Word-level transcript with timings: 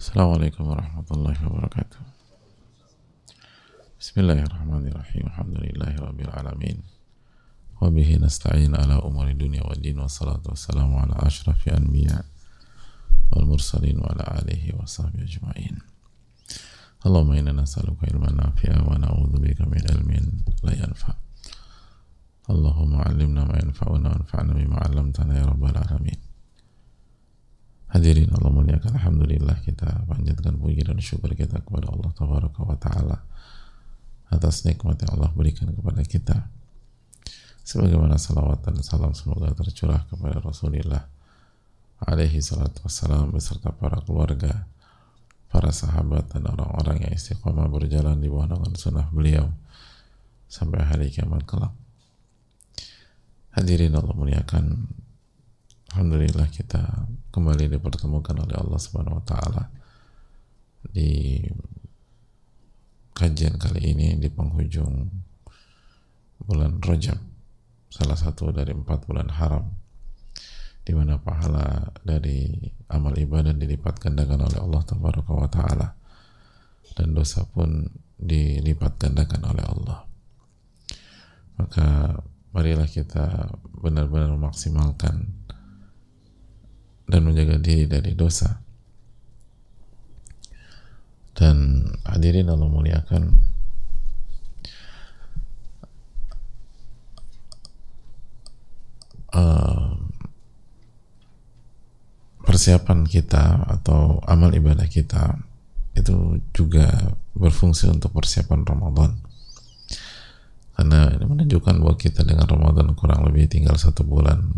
Assalamualaikum 0.00 0.64
warahmatullahi 0.64 1.36
wabarakatuh. 1.44 2.00
Bismillahirrahmanirrahim. 4.00 5.28
Alhamdulillahi 5.28 5.96
rabbil 6.00 6.32
alamin. 6.32 6.80
Wa 7.76 7.92
bihi 7.92 8.16
nasta'in 8.16 8.72
ala 8.72 9.04
umuri 9.04 9.36
dunia 9.36 9.60
wa 9.60 9.76
din 9.76 10.00
wa 10.00 10.08
salatu 10.08 10.56
wassalamu 10.56 11.04
ala 11.04 11.20
ashrafi 11.20 11.68
anbiya 11.76 12.16
wal 13.28 13.44
mursalin 13.44 14.00
wa 14.00 14.08
ala 14.16 14.40
alihi 14.40 14.72
wa 14.72 14.88
sahbihi 14.88 15.20
ajma'in. 15.20 15.84
Allahumma 17.04 17.36
inna 17.36 17.52
nas'aluka 17.52 18.08
ilman 18.08 18.40
nafi'a 18.40 18.80
wa 18.80 18.96
na'udzubika 18.96 19.68
min 19.68 19.84
ilmin 19.84 20.48
la 20.64 20.80
yanfa'. 20.80 21.12
Allahumma 22.48 23.04
'allimna 23.04 23.44
ma 23.44 23.52
yanfa'una 23.60 24.16
wanfa'na 24.16 24.56
bima 24.56 24.80
'allamtana 24.80 25.36
ya 25.36 25.44
rabbal 25.44 25.76
alamin. 25.76 26.29
Hadirin 27.90 28.30
Allah 28.30 28.54
muliakan 28.54 28.94
Alhamdulillah 29.02 29.66
kita 29.66 30.06
panjatkan 30.06 30.54
puji 30.62 30.86
dan 30.86 31.02
syukur 31.02 31.34
kita 31.34 31.58
kepada 31.58 31.90
Allah 31.90 32.10
Tabaraka 32.14 32.62
wa 32.62 32.78
Ta'ala 32.78 33.18
atas 34.30 34.62
nikmat 34.62 35.02
yang 35.02 35.18
Allah 35.18 35.34
berikan 35.34 35.66
kepada 35.74 35.98
kita. 36.06 36.46
Sebagaimana 37.66 38.14
salawat 38.14 38.62
dan 38.62 38.78
salam 38.86 39.10
semoga 39.10 39.50
tercurah 39.58 40.06
kepada 40.06 40.38
Rasulullah 40.38 41.02
alaihi 42.06 42.38
salatu 42.38 42.86
wassalam 42.86 43.34
beserta 43.34 43.74
para 43.74 43.98
keluarga 44.06 44.70
para 45.50 45.74
sahabat 45.74 46.30
dan 46.30 46.46
orang-orang 46.46 47.10
yang 47.10 47.12
istiqomah 47.18 47.66
berjalan 47.66 48.22
di 48.22 48.30
bawah 48.30 48.54
naungan 48.54 48.78
sunnah 48.78 49.10
beliau 49.10 49.50
sampai 50.46 50.86
hari 50.86 51.10
kiamat 51.10 51.42
kelak. 51.42 51.74
Hadirin 53.50 53.98
Allah 53.98 54.14
muliakan 54.14 54.86
Alhamdulillah 55.90 56.46
kita 56.54 57.10
kembali 57.34 57.66
dipertemukan 57.66 58.38
oleh 58.38 58.54
Allah 58.54 58.78
Subhanahu 58.78 59.18
wa 59.18 59.24
taala 59.26 59.74
di 60.86 61.42
kajian 63.10 63.58
kali 63.58 63.90
ini 63.90 64.14
di 64.14 64.30
penghujung 64.30 65.10
bulan 66.46 66.78
Rajab 66.78 67.18
salah 67.90 68.14
satu 68.14 68.54
dari 68.54 68.70
empat 68.70 69.10
bulan 69.10 69.34
haram 69.34 69.66
di 70.86 70.94
mana 70.94 71.18
pahala 71.18 71.90
dari 72.06 72.54
amal 72.86 73.18
ibadah 73.18 73.50
dilipat 73.50 73.98
gandakan 73.98 74.46
oleh 74.46 74.62
Allah 74.62 74.82
Tabaraka 74.86 75.32
wa 75.34 75.50
taala 75.50 75.88
dan 76.94 77.18
dosa 77.18 77.42
pun 77.50 77.90
dilipat 78.14 78.94
gandakan 78.94 79.42
oleh 79.42 79.64
Allah. 79.66 80.06
Maka 81.58 82.14
marilah 82.54 82.86
kita 82.86 83.50
benar-benar 83.82 84.30
memaksimalkan 84.38 85.40
dan 87.10 87.26
menjaga 87.26 87.58
diri 87.58 87.90
dari 87.90 88.14
dosa. 88.14 88.62
Dan 91.34 91.86
hadirin 92.06 92.46
Allah 92.46 92.70
muliakan. 92.70 93.22
Uh, 99.30 99.94
persiapan 102.42 103.06
kita 103.06 103.62
atau 103.70 104.18
amal 104.26 104.50
ibadah 104.50 104.90
kita 104.90 105.38
itu 105.94 106.42
juga 106.50 107.14
berfungsi 107.38 107.86
untuk 107.90 108.10
persiapan 108.10 108.66
Ramadan. 108.66 109.22
Karena 110.74 111.14
ini 111.14 111.24
menunjukkan 111.30 111.78
bahwa 111.78 111.94
kita 111.94 112.26
dengan 112.26 112.50
Ramadan 112.50 112.90
kurang 112.98 113.22
lebih 113.22 113.46
tinggal 113.46 113.78
satu 113.78 114.02
bulan 114.02 114.50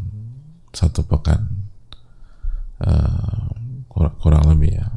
satu 0.72 1.04
pekan 1.04 1.61
uh, 2.82 3.46
kurang, 3.86 4.14
kurang 4.18 4.44
lebih 4.50 4.82
ya. 4.82 4.88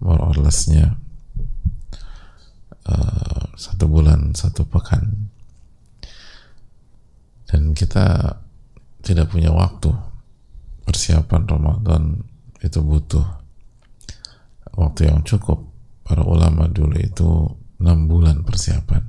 More 0.00 0.20
or 0.20 0.36
lessnya 0.36 0.96
uh, 2.88 3.44
satu 3.56 3.84
bulan 3.88 4.32
satu 4.36 4.64
pekan. 4.68 5.30
Dan 7.44 7.76
kita 7.76 8.36
tidak 9.04 9.30
punya 9.30 9.52
waktu. 9.52 9.92
Persiapan 10.84 11.48
Ramadan 11.48 12.20
itu 12.60 12.80
butuh 12.84 13.24
waktu 14.76 15.08
yang 15.08 15.24
cukup. 15.24 15.64
Para 16.04 16.20
ulama 16.20 16.68
dulu 16.68 17.00
itu 17.00 17.48
enam 17.80 18.04
bulan 18.04 18.44
persiapan. 18.44 19.00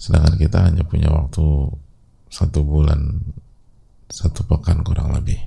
Sedangkan 0.00 0.36
kita 0.40 0.58
hanya 0.68 0.84
punya 0.84 1.12
waktu 1.12 1.44
satu 2.32 2.60
bulan 2.64 3.20
satu 4.08 4.44
pekan 4.48 4.84
kurang 4.84 5.12
lebih. 5.12 5.38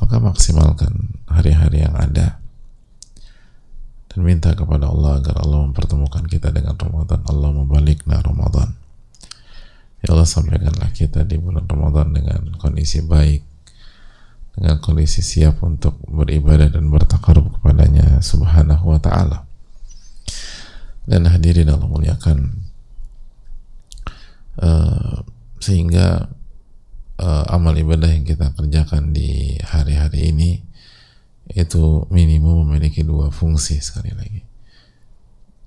Maka 0.00 0.20
maksimalkan 0.20 1.20
hari-hari 1.28 1.84
yang 1.84 1.96
ada. 1.96 2.40
Dan 4.12 4.24
minta 4.24 4.52
kepada 4.52 4.88
Allah 4.88 5.20
agar 5.20 5.40
Allah 5.40 5.64
mempertemukan 5.64 6.24
kita 6.28 6.52
dengan 6.52 6.76
Ramadan. 6.76 7.24
Allah 7.28 7.50
membalikna 7.52 8.20
Ramadan. 8.20 8.76
Ya 10.04 10.12
Allah 10.12 10.28
sampaikanlah 10.28 10.92
kita 10.92 11.24
di 11.24 11.40
bulan 11.40 11.64
Ramadan 11.64 12.12
dengan 12.12 12.54
kondisi 12.60 13.00
baik 13.04 13.56
dengan 14.56 14.80
kondisi 14.80 15.20
siap 15.20 15.60
untuk 15.60 16.00
beribadah 16.08 16.72
dan 16.72 16.88
bertakarub 16.88 17.60
kepadanya 17.60 18.24
subhanahu 18.24 18.96
wa 18.96 19.00
ta'ala. 19.00 19.44
Dan 21.06 21.28
hadirin 21.28 21.68
Allah 21.68 21.86
muliakan 21.86 22.66
uh, 24.58 25.22
sehingga 25.60 26.32
uh, 27.20 27.44
amal 27.52 27.72
ibadah 27.76 28.12
yang 28.12 28.24
kita 28.24 28.52
kerjakan 28.52 29.12
di 29.12 29.56
hari-hari 29.64 30.32
ini 30.32 30.50
itu 31.52 32.04
minimum 32.10 32.66
memiliki 32.66 33.06
dua 33.06 33.30
fungsi 33.30 33.78
sekali 33.78 34.10
lagi. 34.12 34.42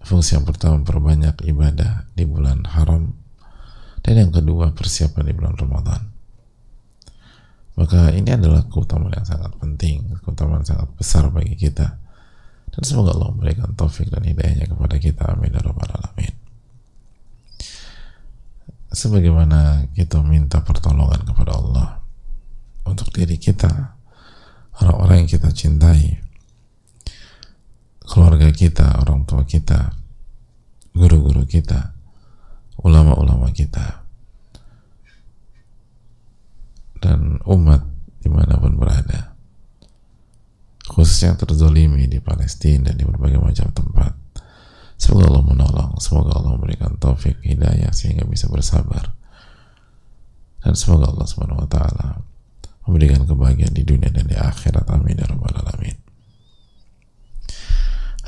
Fungsi 0.03 0.35
yang 0.35 0.47
pertama 0.47 0.81
perbanyak 0.83 1.43
ibadah 1.47 2.07
di 2.15 2.23
bulan 2.23 2.67
haram 2.67 3.15
dan 4.03 4.13
yang 4.15 4.31
kedua 4.31 4.71
persiapan 4.71 5.23
di 5.27 5.33
bulan 5.35 5.55
Ramadan. 5.55 6.01
Maka 7.79 8.11
ini 8.11 8.35
adalah 8.35 8.67
keutamaan 8.67 9.15
yang 9.15 9.27
sangat 9.27 9.55
penting, 9.55 10.19
keutamaan 10.19 10.63
yang 10.63 10.75
sangat 10.75 10.89
besar 10.99 11.31
bagi 11.31 11.55
kita. 11.55 11.95
Dan 12.69 12.81
semoga 12.83 13.15
Allah 13.15 13.31
memberikan 13.31 13.71
taufik 13.71 14.11
dan 14.11 14.27
hidayahnya 14.27 14.67
kepada 14.67 14.99
kita. 14.99 15.31
Amin. 15.31 15.55
Ya 15.55 15.63
Rabbal 15.63 15.95
Alamin 15.95 16.38
sebagaimana 18.89 19.85
kita 19.93 20.21
minta 20.25 20.65
pertolongan 20.65 21.21
kepada 21.21 21.51
Allah 21.53 21.89
untuk 22.89 23.13
diri 23.13 23.37
kita, 23.37 23.69
orang-orang 24.81 25.25
yang 25.25 25.29
kita 25.29 25.49
cintai, 25.53 26.17
keluarga 28.01 28.49
kita, 28.49 28.97
orang 29.05 29.29
tua 29.29 29.45
kita, 29.45 29.93
guru-guru 30.97 31.45
kita, 31.45 31.93
ulama-ulama 32.81 33.53
kita, 33.53 34.01
dan 36.99 37.37
umat 37.45 37.85
di 38.19 38.27
mana 38.27 38.57
pun 38.57 38.73
berada, 38.73 39.37
khususnya 40.89 41.37
yang 41.37 41.39
terzolimi 41.39 42.09
di 42.09 42.17
Palestina 42.17 42.89
dan 42.89 42.97
di 42.97 43.05
berbagai 43.05 43.37
macam 43.37 43.69
tempat 43.69 44.18
Semoga 44.99 45.31
Allah 45.31 45.45
menolong, 45.47 45.91
semoga 46.03 46.35
Allah 46.35 46.59
memberikan 46.59 46.91
taufik 46.99 47.39
hidayah 47.39 47.95
sehingga 47.95 48.27
bisa 48.27 48.51
bersabar. 48.51 49.15
Dan 50.59 50.75
semoga 50.75 51.07
Allah 51.07 51.23
Subhanahu 51.23 51.63
wa 51.63 51.69
taala 51.71 52.19
memberikan 52.83 53.23
kebahagiaan 53.23 53.71
di 53.71 53.87
dunia 53.87 54.11
dan 54.11 54.27
di 54.27 54.35
akhirat. 54.35 54.83
Amin 54.91 55.15
ya 55.15 55.23
rabbal 55.23 55.55
alamin. 55.55 55.95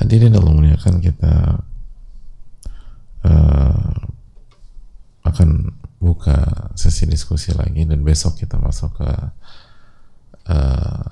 Hadirin 0.00 0.32
Allah 0.32 0.50
muliakan 0.56 0.96
kita 1.04 1.60
uh, 3.28 3.94
akan 5.28 5.48
buka 6.00 6.72
sesi 6.74 7.04
diskusi 7.04 7.52
lagi 7.52 7.84
dan 7.84 8.00
besok 8.00 8.40
kita 8.40 8.56
masuk 8.56 8.96
ke 8.96 9.10
uh, 10.48 11.10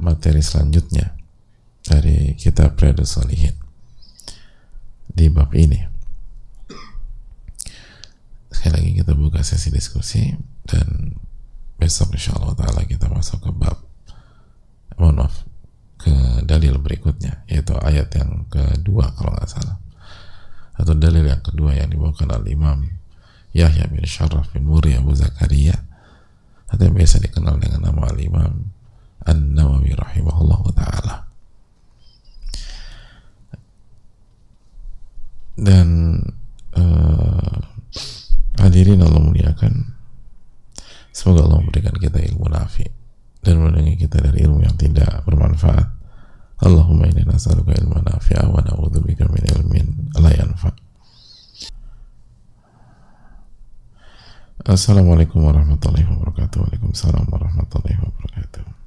materi 0.00 0.40
selanjutnya 0.40 1.14
dari 1.84 2.34
kitab 2.34 2.74
Riyadus 2.80 3.20
Salihin 3.20 3.61
di 5.12 5.28
bab 5.28 5.52
ini. 5.54 5.80
Sekali 8.52 8.72
lagi 8.76 8.90
kita 9.00 9.12
buka 9.16 9.40
sesi 9.44 9.72
diskusi 9.72 10.32
dan 10.68 11.16
besok 11.82 12.14
insya 12.14 12.38
Allah 12.38 12.54
taala 12.54 12.86
kita 12.86 13.10
masuk 13.10 13.42
ke 13.42 13.50
bab 13.50 13.74
mohon 15.02 15.18
maaf 15.18 15.42
ke 15.98 16.14
dalil 16.46 16.78
berikutnya 16.78 17.42
yaitu 17.50 17.74
ayat 17.82 18.06
yang 18.14 18.46
kedua 18.46 19.10
kalau 19.18 19.34
nggak 19.34 19.50
salah 19.50 19.82
atau 20.78 20.94
dalil 20.94 21.26
yang 21.26 21.42
kedua 21.42 21.74
yang 21.74 21.90
dibawakan 21.90 22.38
oleh 22.38 22.54
Imam 22.54 22.86
Yahya 23.50 23.90
bin 23.90 24.06
Sharaf 24.06 24.54
bin 24.54 24.70
Muri 24.70 24.94
Abu 24.94 25.10
Zakaria 25.10 25.74
atau 26.70 26.82
yang 26.86 26.94
biasa 26.94 27.18
dikenal 27.18 27.58
dengan 27.58 27.90
nama 27.90 28.14
Al-Imam 28.14 28.70
An-Nawawi 29.26 29.90
rahimahullah 29.98 30.62
ta'ala 30.70 31.14
dan 35.56 36.18
uh, 36.76 37.58
hadirin 38.60 39.02
Allah 39.04 39.20
muliakan. 39.20 39.96
Semoga 41.12 41.44
Allah 41.44 41.60
memberikan 41.60 41.92
kita 42.00 42.24
ilmu 42.24 42.48
nafi 42.48 42.88
dan 43.44 43.60
melindungi 43.60 44.08
kita 44.08 44.22
dari 44.22 44.48
ilmu 44.48 44.64
yang 44.64 44.76
tidak 44.80 45.22
bermanfaat. 45.28 45.92
Allahumma 46.62 47.10
inna 47.10 47.26
nas'aluka 47.26 47.74
ilman 47.74 48.06
nafi'a 48.06 48.46
wa 48.48 48.62
na'udzubika 48.62 49.26
min 49.28 49.44
ilmin 49.50 49.86
la 50.14 50.30
yanfa' 50.30 50.72
Assalamualaikum 54.62 55.42
warahmatullahi 55.42 56.06
wabarakatuh. 56.06 56.62
Waalaikumsalam 56.62 57.26
warahmatullahi 57.26 57.98
wabarakatuh 57.98 58.81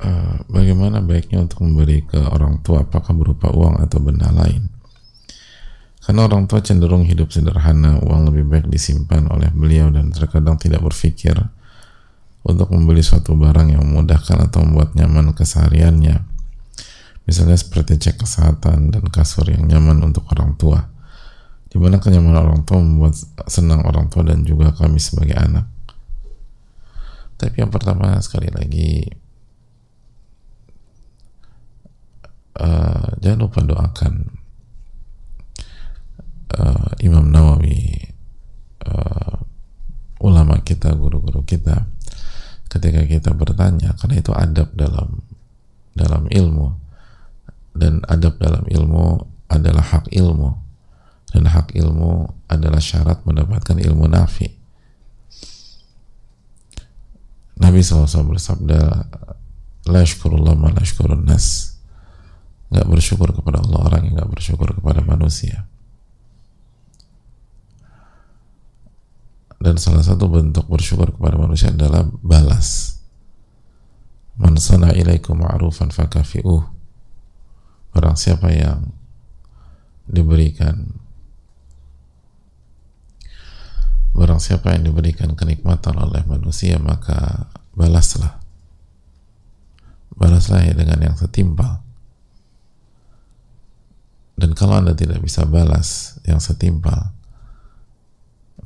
uh, 0.00 0.42
Bagaimana 0.50 1.04
baiknya 1.04 1.44
untuk 1.44 1.62
memberi 1.62 2.02
ke 2.02 2.18
orang 2.18 2.64
tua 2.64 2.82
Apakah 2.82 3.14
berupa 3.14 3.52
uang 3.54 3.84
atau 3.84 4.00
benda 4.00 4.32
lain 4.32 4.66
Karena 6.02 6.26
orang 6.26 6.50
tua 6.50 6.64
cenderung 6.64 7.06
hidup 7.06 7.30
sederhana 7.30 8.00
Uang 8.02 8.32
lebih 8.32 8.48
baik 8.48 8.66
disimpan 8.72 9.30
oleh 9.30 9.52
beliau 9.54 9.92
Dan 9.92 10.10
terkadang 10.10 10.58
tidak 10.58 10.82
berpikir 10.82 11.36
Untuk 12.44 12.72
membeli 12.74 13.04
suatu 13.04 13.36
barang 13.38 13.70
yang 13.70 13.82
memudahkan 13.84 14.50
Atau 14.50 14.66
membuat 14.66 14.96
nyaman 14.98 15.36
kesehariannya 15.36 16.34
Misalnya 17.24 17.56
seperti 17.56 17.96
cek 17.96 18.20
kesehatan 18.20 18.92
dan 18.92 19.04
kasur 19.08 19.48
yang 19.48 19.64
nyaman 19.64 20.12
untuk 20.12 20.28
orang 20.28 20.60
tua. 20.60 20.92
Di 21.72 21.80
mana 21.80 21.96
kenyamanan 21.98 22.52
orang 22.52 22.62
tua 22.68 22.78
membuat 22.84 23.16
senang 23.48 23.82
orang 23.88 24.12
tua 24.12 24.28
dan 24.28 24.44
juga 24.44 24.76
kami 24.76 25.00
sebagai 25.00 25.34
anak. 25.34 25.66
Tapi 27.40 27.64
yang 27.64 27.72
pertama 27.72 28.20
sekali 28.20 28.52
lagi 28.52 29.08
uh, 32.58 33.18
jangan 33.18 33.38
lupa 33.48 33.60
doakan 33.62 34.14
uh, 36.58 36.90
Imam 37.02 37.26
Nawawi, 37.30 37.98
uh, 38.86 39.34
ulama 40.22 40.62
kita, 40.62 40.94
guru-guru 40.94 41.42
kita, 41.42 41.86
ketika 42.70 43.02
kita 43.06 43.30
bertanya, 43.34 43.94
karena 43.98 44.14
itu 44.22 44.32
adab 44.34 44.70
dalam 44.74 45.22
dalam 45.94 46.26
ilmu. 46.30 46.82
Dan 47.74 48.06
adab 48.06 48.38
dalam 48.38 48.62
ilmu 48.70 49.18
adalah 49.50 49.82
hak 49.82 50.14
ilmu. 50.14 50.50
Dan 51.34 51.50
hak 51.50 51.74
ilmu 51.74 52.30
adalah 52.46 52.78
syarat 52.78 53.26
mendapatkan 53.26 53.82
ilmu 53.82 54.06
nafi. 54.06 54.46
Nabi 57.58 57.82
SAW 57.82 58.30
bersabda 58.30 58.80
la 59.90 60.02
syukurullah 60.06 60.54
ma 60.54 60.70
la 60.70 60.82
nas 61.18 61.73
nggak 62.72 62.86
bersyukur 62.88 63.28
kepada 63.34 63.60
Allah 63.60 63.80
orang 63.84 64.08
yang 64.08 64.14
nggak 64.20 64.30
bersyukur 64.32 64.72
kepada 64.72 65.04
manusia. 65.04 65.68
Dan 69.64 69.80
salah 69.80 70.04
satu 70.04 70.28
bentuk 70.28 70.68
bersyukur 70.68 71.16
kepada 71.16 71.40
manusia 71.40 71.72
adalah 71.72 72.04
balas. 72.20 73.00
Man 74.36 74.60
sana 74.60 74.92
ilaikum 74.92 75.40
ma'rufan 75.40 75.88
fakafi'uh. 75.88 76.68
Barang 77.96 78.18
siapa 78.18 78.50
yang 78.52 78.92
diberikan 80.04 81.00
Barang 84.14 84.38
siapa 84.38 84.70
yang 84.70 84.86
diberikan 84.86 85.34
kenikmatan 85.34 85.98
oleh 85.98 86.22
manusia 86.22 86.78
maka 86.78 87.50
balaslah. 87.74 88.38
Balaslah 90.14 90.70
ya 90.70 90.74
dengan 90.76 91.02
yang 91.02 91.16
setimpal 91.18 91.82
Dan 94.34 94.52
kalau 94.58 94.82
anda 94.82 94.98
tidak 94.98 95.22
bisa 95.22 95.46
balas 95.46 96.18
yang 96.26 96.42
setimpal 96.42 97.14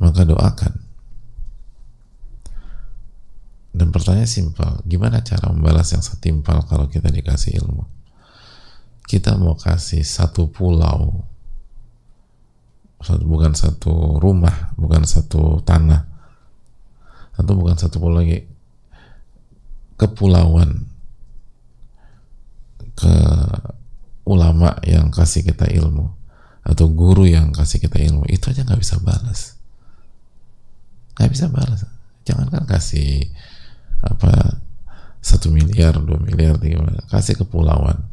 Maka 0.00 0.24
doakan 0.24 0.88
dan 3.78 3.94
pertanyaan 3.94 4.26
simpel, 4.26 4.82
gimana 4.90 5.22
cara 5.22 5.54
membalas 5.54 5.94
yang 5.94 6.02
setimpal 6.02 6.66
kalau 6.66 6.90
kita 6.90 7.14
dikasih 7.14 7.62
ilmu? 7.62 7.86
kita 9.08 9.40
mau 9.40 9.56
kasih 9.56 10.04
satu 10.04 10.52
pulau 10.52 11.24
bukan 13.24 13.56
satu 13.56 14.20
rumah 14.20 14.76
bukan 14.76 15.08
satu 15.08 15.64
tanah 15.64 16.04
atau 17.40 17.52
bukan 17.56 17.80
satu 17.80 17.96
pulau 17.96 18.20
lagi 18.20 18.44
kepulauan 19.96 20.84
ke 22.92 23.16
ulama 24.28 24.76
yang 24.84 25.08
kasih 25.08 25.40
kita 25.40 25.64
ilmu 25.72 26.12
atau 26.60 26.86
guru 26.92 27.24
yang 27.24 27.48
kasih 27.56 27.80
kita 27.80 27.96
ilmu 27.96 28.28
itu 28.28 28.52
aja 28.52 28.60
nggak 28.60 28.76
bisa 28.76 29.00
balas. 29.00 29.56
Nggak 31.16 31.30
bisa 31.32 31.46
balas. 31.48 31.80
Jangankan 32.28 32.68
kasih 32.68 33.24
apa 34.04 34.60
satu 35.24 35.48
miliar 35.48 35.96
dua 35.98 36.20
miliar 36.20 36.60
tiga 36.60 36.84
kasih 37.08 37.40
kepulauan. 37.40 38.04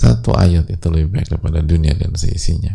Satu 0.00 0.32
ayat 0.32 0.64
itu 0.72 0.86
lebih 0.88 1.12
baik 1.12 1.28
daripada 1.28 1.60
dunia 1.60 1.92
dan 1.92 2.16
seisinya. 2.16 2.72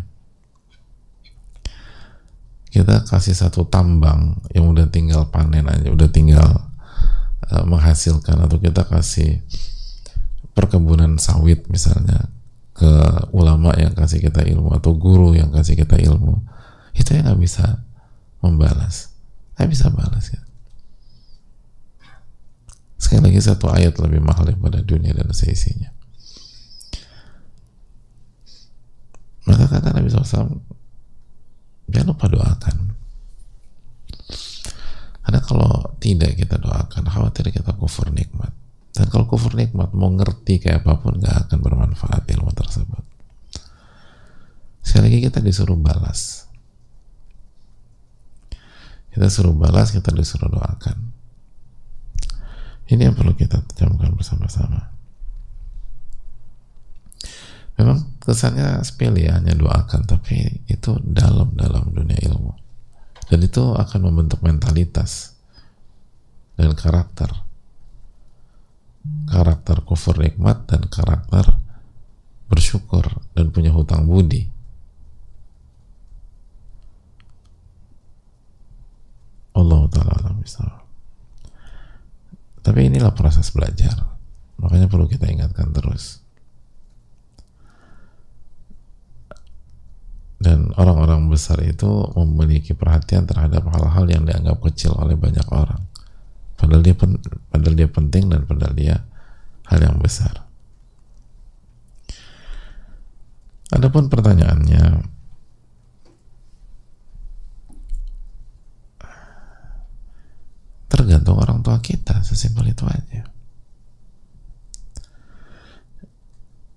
Kita 2.70 3.02
kasih 3.02 3.34
satu 3.34 3.66
tambang 3.66 4.38
yang 4.54 4.70
udah 4.70 4.86
tinggal 4.86 5.26
panen 5.34 5.66
aja, 5.66 5.90
udah 5.90 6.06
tinggal 6.06 6.70
uh, 7.50 7.64
menghasilkan 7.66 8.46
atau 8.46 8.62
kita 8.62 8.86
kasih 8.86 9.42
perkebunan 10.56 11.20
sawit 11.20 11.68
misalnya 11.68 12.32
ke 12.72 12.92
ulama 13.36 13.76
yang 13.76 13.92
kasih 13.92 14.24
kita 14.24 14.44
ilmu 14.44 14.72
atau 14.76 14.96
guru 14.96 15.36
yang 15.36 15.52
kasih 15.52 15.76
kita 15.76 16.00
ilmu 16.00 16.40
itu 16.96 17.12
yang 17.12 17.28
nggak 17.28 17.40
bisa 17.40 17.84
membalas 18.40 19.12
nggak 19.56 19.68
bisa 19.68 19.86
balas 19.92 20.32
ya 20.32 20.40
sekali 22.96 23.28
lagi 23.28 23.40
satu 23.44 23.68
ayat 23.68 24.00
lebih 24.00 24.24
mahal 24.24 24.48
daripada 24.48 24.80
dunia 24.80 25.12
dan 25.12 25.28
seisinya 25.36 25.92
Maka 29.46 29.70
kata 29.70 29.94
Nabi 29.94 30.10
SAW, 30.10 30.58
jangan 31.86 32.08
lupa 32.10 32.26
doakan. 32.26 32.76
Karena 35.22 35.40
kalau 35.42 35.94
tidak 36.02 36.34
kita 36.34 36.58
doakan, 36.58 37.06
khawatir 37.06 37.54
kita 37.54 37.70
kufur 37.78 38.10
nikmat. 38.10 38.50
Dan 38.96 39.12
kalau 39.12 39.28
kufur 39.28 39.52
nikmat, 39.52 39.92
mau 39.92 40.08
ngerti 40.08 40.56
kayak 40.56 40.80
apa 40.80 40.96
pun, 40.96 41.20
gak 41.20 41.46
akan 41.46 41.58
bermanfaat 41.60 42.24
ilmu 42.32 42.48
tersebut. 42.56 43.04
Sekali 44.80 45.12
lagi 45.12 45.18
kita 45.28 45.44
disuruh 45.44 45.76
balas. 45.76 46.48
Kita 49.12 49.28
suruh 49.28 49.52
balas, 49.52 49.92
kita 49.92 50.08
disuruh 50.16 50.48
doakan. 50.48 51.12
Ini 52.88 53.12
yang 53.12 53.16
perlu 53.18 53.36
kita 53.36 53.60
camkan 53.76 54.16
bersama-sama 54.16 54.96
memang 57.76 58.16
kesannya 58.24 58.80
sepele 58.82 59.28
ya 59.28 59.36
hanya 59.36 59.52
doakan 59.52 60.08
tapi 60.08 60.64
itu 60.66 60.96
dalam 61.04 61.52
dalam 61.54 61.92
dunia 61.92 62.16
ilmu 62.24 62.52
dan 63.28 63.38
itu 63.44 63.62
akan 63.76 64.00
membentuk 64.10 64.40
mentalitas 64.40 65.36
dan 66.56 66.72
karakter 66.72 67.28
karakter 69.26 69.82
kufur 69.82 70.16
nikmat 70.18 70.64
dan 70.70 70.86
karakter 70.86 71.58
bersyukur 72.46 73.04
dan 73.34 73.50
punya 73.50 73.74
hutang 73.74 74.06
budi. 74.06 74.48
Allah 79.56 79.82
taala 79.88 80.26
tapi 82.66 82.90
inilah 82.90 83.14
proses 83.14 83.46
belajar. 83.54 83.94
Makanya 84.58 84.90
perlu 84.90 85.06
kita 85.06 85.30
ingatkan 85.30 85.70
terus. 85.70 86.18
Dan 90.42 90.74
orang-orang 90.74 91.30
besar 91.30 91.62
itu 91.62 91.86
memiliki 92.18 92.74
perhatian 92.74 93.22
terhadap 93.24 93.70
hal-hal 93.70 94.04
yang 94.10 94.26
dianggap 94.26 94.58
kecil 94.66 94.98
oleh 94.98 95.14
banyak 95.14 95.46
orang 95.54 95.86
padahal 96.66 96.82
dia 96.82 96.98
pen, 96.98 97.22
padahal 97.54 97.74
dia 97.78 97.86
penting 97.86 98.26
dan 98.26 98.42
padahal 98.42 98.74
dia 98.74 99.06
hal 99.70 99.78
yang 99.78 100.02
besar. 100.02 100.42
Adapun 103.70 104.10
pertanyaannya 104.10 104.82
tergantung 110.90 111.38
orang 111.38 111.62
tua 111.62 111.78
kita 111.78 112.26
sesimpel 112.26 112.74
itu 112.74 112.82
aja. 112.82 113.22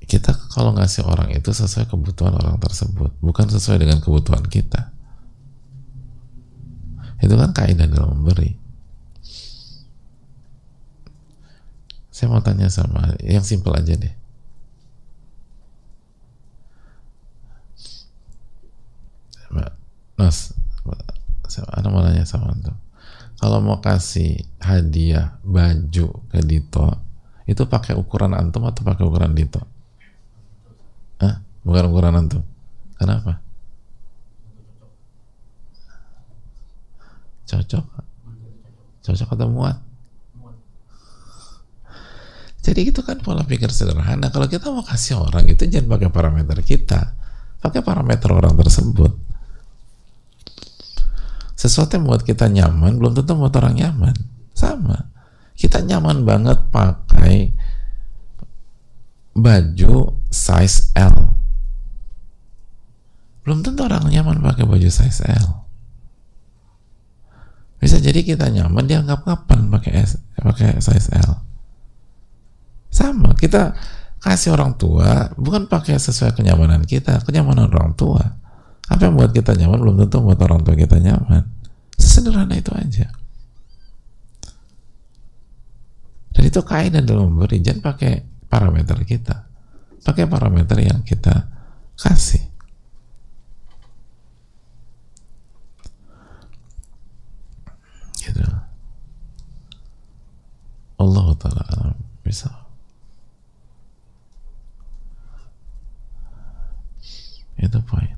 Kita 0.05 0.37
kalau 0.53 0.77
ngasih 0.77 1.05
orang 1.09 1.33
itu 1.33 1.49
sesuai 1.49 1.89
kebutuhan 1.89 2.37
orang 2.37 2.61
tersebut 2.61 3.17
bukan 3.25 3.49
sesuai 3.49 3.81
dengan 3.81 3.97
kebutuhan 4.05 4.45
kita. 4.45 4.93
Itu 7.25 7.33
kan 7.41 7.57
kaidah 7.57 7.89
dalam 7.89 8.21
memberi 8.21 8.58
saya 12.19 12.27
mau 12.27 12.43
tanya 12.43 12.67
sama 12.67 13.15
yang 13.23 13.47
simpel 13.47 13.71
aja 13.71 13.95
deh 13.95 14.11
Mas, 20.19 20.51
Ana 21.71 21.87
mau 21.87 22.03
nanya 22.03 22.27
sama 22.27 22.51
antum. 22.51 22.75
Kalau 23.39 23.63
mau 23.63 23.79
kasih 23.79 24.43
hadiah 24.59 25.39
baju 25.47 26.27
ke 26.27 26.39
Dito, 26.43 26.91
itu 27.47 27.63
pakai 27.63 27.95
ukuran 27.95 28.35
antum 28.35 28.67
atau 28.67 28.83
pakai 28.83 29.07
ukuran 29.07 29.31
Dito? 29.31 29.63
Hah? 31.23 31.39
Bukan 31.63 31.83
ukuran 31.87 32.19
antum. 32.19 32.43
Kenapa? 32.99 33.39
Cocok? 37.47 37.85
Cocok 39.07 39.29
atau 39.39 39.47
muat? 39.47 39.79
Jadi 42.69 42.93
itu 42.93 43.01
kan 43.01 43.17
pola 43.17 43.41
pikir 43.41 43.73
sederhana. 43.73 44.29
Kalau 44.29 44.45
kita 44.45 44.69
mau 44.69 44.85
kasih 44.85 45.17
orang 45.17 45.49
itu 45.49 45.65
jangan 45.65 45.97
pakai 45.97 46.09
parameter 46.13 46.61
kita, 46.61 47.17
pakai 47.65 47.81
parameter 47.81 48.29
orang 48.29 48.53
tersebut. 48.53 49.09
Sesuatu 51.57 51.97
yang 51.97 52.05
buat 52.05 52.21
kita 52.21 52.45
nyaman 52.45 53.01
belum 53.01 53.17
tentu 53.17 53.33
buat 53.41 53.57
orang 53.57 53.73
nyaman. 53.73 54.13
Sama. 54.53 55.01
Kita 55.57 55.81
nyaman 55.81 56.21
banget 56.21 56.69
pakai 56.69 57.57
baju 59.33 60.21
size 60.29 60.93
L. 60.93 61.17
Belum 63.49 63.65
tentu 63.65 63.81
orang 63.81 64.13
nyaman 64.13 64.45
pakai 64.45 64.69
baju 64.69 64.89
size 64.93 65.25
L. 65.25 65.65
Bisa 67.81 67.97
jadi 67.97 68.21
kita 68.21 68.45
nyaman 68.53 68.85
dianggap 68.85 69.25
kapan 69.25 69.73
pakai 69.73 70.05
pakai 70.37 70.77
size 70.77 71.09
L. 71.17 71.48
Sama, 72.89 73.37
kita 73.37 73.77
kasih 74.19 74.51
orang 74.51 74.75
tua 74.75 75.31
bukan 75.39 75.71
pakai 75.71 75.95
sesuai 75.95 76.35
kenyamanan 76.35 76.83
kita, 76.83 77.23
kenyamanan 77.23 77.71
orang 77.71 77.95
tua. 77.95 78.21
Apa 78.89 79.07
yang 79.07 79.15
buat 79.15 79.31
kita 79.31 79.53
nyaman 79.55 79.79
belum 79.79 79.95
tentu 80.05 80.17
buat 80.25 80.39
orang 80.41 80.65
tua 80.65 80.75
kita 80.75 80.97
nyaman. 80.97 81.45
Sesederhana 81.95 82.57
itu 82.57 82.73
aja. 82.73 83.07
Dan 86.33 86.43
itu 86.47 86.59
kaidah 86.63 87.03
dalam 87.03 87.35
memberi, 87.35 87.61
jangan 87.61 87.93
pakai 87.93 88.23
parameter 88.49 88.97
kita. 89.05 89.45
Pakai 90.01 90.25
parameter 90.25 90.79
yang 90.81 91.05
kita 91.05 91.35
kasih. 91.99 92.41
Gitu. 98.17 98.41
Allah 100.99 101.27
Ta'ala 101.37 101.93
bisa. 102.23 102.68
Itu 107.59 107.83
poin. 107.83 108.15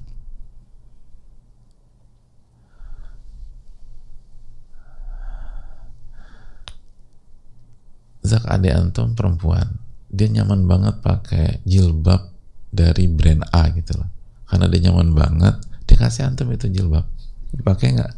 Zak 8.22 8.46
adik 8.46 8.72
antum 8.72 9.18
perempuan. 9.18 9.82
Dia 10.14 10.30
nyaman 10.30 10.70
banget 10.70 11.02
pakai 11.02 11.66
jilbab 11.66 12.30
dari 12.70 13.10
brand 13.10 13.42
A 13.50 13.74
gitu 13.74 13.98
loh. 13.98 14.10
Karena 14.46 14.70
dia 14.70 14.92
nyaman 14.92 15.18
banget 15.18 15.56
dikasih 15.90 16.30
antum 16.30 16.54
itu 16.54 16.70
jilbab. 16.70 17.10
Dipakai 17.50 17.98
nggak? 17.98 18.14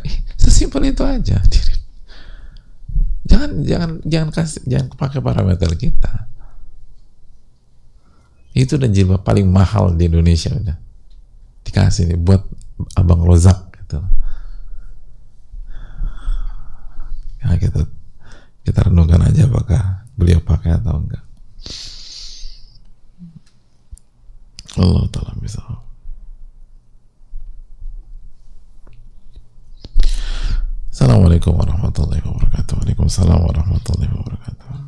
Sesimpel 0.40 0.90
itu 0.90 1.04
aja 1.04 1.38
jangan 3.28 3.50
jangan 3.64 3.90
jangan 4.04 4.28
kasih 4.30 4.60
jangan 4.68 4.88
pakai 4.94 5.20
parameter 5.24 5.70
kita 5.74 6.28
itu 8.54 8.78
dan 8.78 8.94
jilbab 8.94 9.26
paling 9.26 9.50
mahal 9.50 9.90
di 9.98 10.06
Indonesia 10.06 10.54
udah. 10.54 10.78
Dikasih 11.66 12.14
nih 12.14 12.18
buat 12.22 12.42
abang 12.94 13.26
Rozak 13.26 13.74
gitu. 13.82 13.98
Nah 17.44 17.56
kita 17.58 17.82
kita 18.62 18.80
renungkan 18.88 19.26
aja 19.26 19.50
apakah 19.50 20.06
beliau 20.14 20.38
pakai 20.38 20.78
atau 20.78 21.02
enggak. 21.02 21.24
Allah 24.74 25.06
taala 25.10 25.34
bisa 25.38 25.62
Assalamualaikum 30.94 31.58
warahmatullahi 31.58 32.22
wabarakatuh. 32.22 32.78
Waalaikumsalam 32.78 33.38
warahmatullahi 33.42 34.14
wabarakatuh 34.14 34.83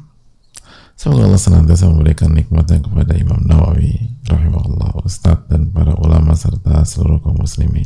Semoga 0.97 1.29
Allah 1.29 1.37
senantiasa 1.37 1.93
memberikan 1.93 2.33
nikmatnya 2.33 2.81
kepada 2.81 3.13
Imam 3.21 3.45
Nawawi 3.45 4.17
rahimahullah 4.25 4.97
Ustadz 5.05 5.45
dan 5.53 5.69
para 5.69 5.93
ulama 5.93 6.33
serta 6.33 6.89
seluruh 6.89 7.21
kaum 7.21 7.37
muslimin. 7.37 7.85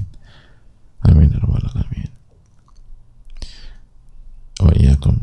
Amin 1.02 1.34
ya 1.34 1.42
alamin. 1.42 2.10
Wa 4.62 4.72
iyyakum. 4.78 5.18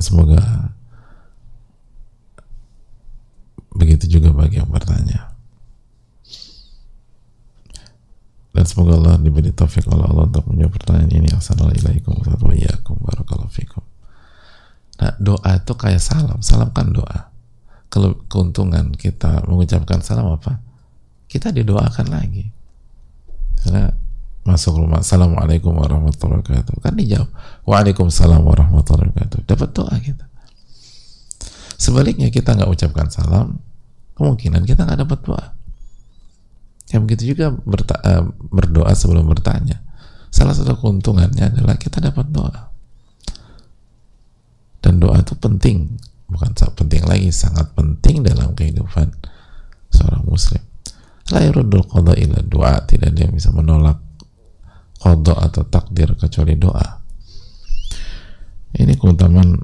Semoga 0.00 0.72
begitu 3.76 4.16
juga 4.16 4.32
bagi 4.32 4.56
yang 4.56 4.72
bertanya. 4.72 5.36
Dan 8.56 8.64
semoga 8.64 8.96
Allah 8.96 9.20
diberi 9.20 9.52
taufik 9.52 9.84
oleh 9.92 10.08
Allah 10.08 10.32
untuk 10.32 10.48
menjawab 10.48 10.80
pertanyaan 10.80 11.12
ini. 11.12 11.28
Assalamualaikum 11.28 12.16
warahmatullahi 12.16 12.64
wabarakatuh 12.88 13.85
nah 14.96 15.12
doa 15.20 15.50
itu 15.56 15.72
kayak 15.76 16.00
salam. 16.00 16.40
Salam 16.40 16.72
kan 16.72 16.88
doa. 16.92 17.32
Kalau 17.92 18.16
keuntungan 18.26 18.92
kita 18.96 19.46
mengucapkan 19.46 20.00
salam 20.02 20.32
apa? 20.32 20.60
Kita 21.30 21.52
didoakan 21.52 22.06
lagi. 22.12 22.48
Karena 23.62 23.90
masuk 24.46 24.78
rumah 24.78 25.02
assalamualaikum 25.02 25.74
warahmatullahi 25.74 26.42
wabarakatuh. 26.42 26.74
Kan 26.80 26.94
dijawab 26.96 27.28
waalaikumsalam 27.66 28.40
warahmatullahi 28.42 29.10
wabarakatuh. 29.10 29.40
Dapat 29.44 29.68
doa 29.74 29.94
kita. 29.98 30.24
Sebaliknya 31.76 32.32
kita 32.32 32.56
nggak 32.56 32.70
ucapkan 32.72 33.08
salam 33.12 33.60
kemungkinan 34.16 34.64
kita 34.64 34.88
nggak 34.88 35.00
dapat 35.04 35.18
doa. 35.24 35.46
Yang 36.88 37.00
begitu 37.04 37.22
juga 37.36 37.52
uh, 37.52 38.24
berdoa 38.48 38.92
sebelum 38.94 39.26
bertanya. 39.26 39.82
Salah 40.30 40.54
satu 40.54 40.78
keuntungannya 40.78 41.52
adalah 41.52 41.80
kita 41.80 41.98
dapat 41.98 42.28
doa 42.28 42.75
dan 44.86 45.02
doa 45.02 45.18
itu 45.18 45.34
penting. 45.34 45.98
Bukan 46.30 46.54
penting 46.54 47.02
lagi 47.10 47.34
sangat 47.34 47.74
penting 47.74 48.22
dalam 48.22 48.54
kehidupan 48.54 49.10
seorang 49.90 50.22
muslim. 50.22 50.62
La 51.34 51.42
yurudul 51.42 51.82
qada 51.90 52.14
ila 52.14 52.38
doa. 52.46 52.86
Tidak 52.86 53.10
dia 53.10 53.26
bisa 53.26 53.50
menolak 53.50 53.98
kodok 55.02 55.42
atau 55.42 55.66
takdir 55.66 56.14
kecuali 56.14 56.54
doa. 56.54 57.02
Ini 58.78 58.94
keutamaan 58.94 59.58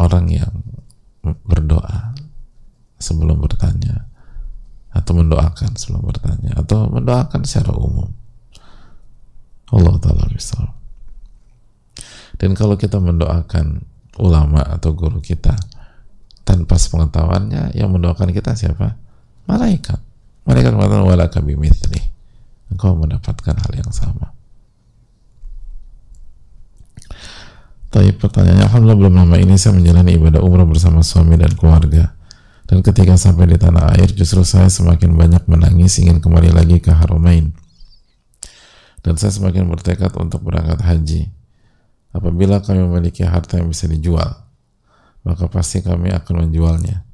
orang 0.00 0.26
yang 0.32 0.54
berdoa 1.44 2.16
sebelum 2.96 3.44
bertanya 3.44 4.08
atau 4.96 5.12
mendoakan 5.12 5.76
sebelum 5.76 6.08
bertanya 6.08 6.56
atau 6.56 6.88
mendoakan 6.88 7.44
secara 7.44 7.76
umum. 7.76 8.08
Allah 9.68 10.00
Ta'ala 10.00 10.24
bisa 10.32 10.78
dan 12.38 12.54
kalau 12.54 12.78
kita 12.78 13.02
mendoakan 13.02 13.82
ulama 14.18 14.62
atau 14.66 14.92
guru 14.94 15.22
kita 15.22 15.54
tanpa 16.42 16.76
sepengetahuannya 16.76 17.76
yang 17.76 17.88
mendoakan 17.92 18.34
kita 18.34 18.54
siapa? 18.58 18.98
malaikat 19.48 20.00
malaikat 20.44 20.72
mengatakan 20.76 21.04
wala 21.06 21.26
kabimithli 21.30 22.02
engkau 22.68 22.92
mendapatkan 22.98 23.56
hal 23.56 23.72
yang 23.72 23.92
sama 23.94 24.38
Tapi 27.88 28.12
pertanyaannya, 28.20 28.68
Alhamdulillah 28.68 29.00
belum 29.00 29.14
lama 29.16 29.36
ini 29.40 29.56
saya 29.56 29.72
menjalani 29.72 30.20
ibadah 30.20 30.44
umrah 30.44 30.68
bersama 30.68 31.00
suami 31.00 31.40
dan 31.40 31.56
keluarga. 31.56 32.12
Dan 32.68 32.84
ketika 32.84 33.16
sampai 33.16 33.48
di 33.48 33.56
tanah 33.56 33.96
air, 33.96 34.12
justru 34.12 34.44
saya 34.44 34.68
semakin 34.68 35.16
banyak 35.16 35.48
menangis 35.48 35.96
ingin 36.04 36.20
kembali 36.20 36.52
lagi 36.52 36.84
ke 36.84 36.92
Harumain. 36.92 37.56
Dan 39.00 39.16
saya 39.16 39.32
semakin 39.32 39.72
bertekad 39.72 40.12
untuk 40.20 40.44
berangkat 40.44 40.84
haji. 40.84 41.32
Apabila 42.12 42.64
kami 42.64 42.84
memiliki 42.88 43.22
harta 43.24 43.60
yang 43.60 43.68
bisa 43.68 43.84
dijual, 43.84 44.48
maka 45.22 45.44
pasti 45.52 45.84
kami 45.84 46.08
akan 46.12 46.48
menjualnya. 46.48 47.04